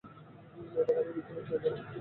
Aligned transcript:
মেয়েটাকে 0.73 0.99
আমি 1.01 1.11
বিছানায় 1.15 1.43
শুইয়ে 1.47 1.59
দিলাম। 1.63 1.79